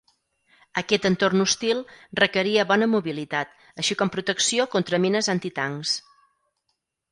[0.81, 1.83] Aquest entorn hostil
[2.21, 3.53] requeria bona mobilitat,
[3.83, 5.97] així com protecció contra mines antitancs.